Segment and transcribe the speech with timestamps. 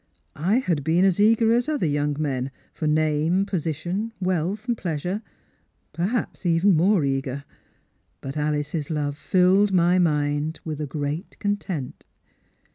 [0.35, 5.21] I had been as eager as other young men for name, position, wealth, jjleasure—
[5.93, 7.43] per haps even more eager.
[8.19, 12.07] But Alice's love filled my mind with a great content.